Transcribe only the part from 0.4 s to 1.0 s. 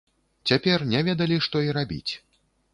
Цяпер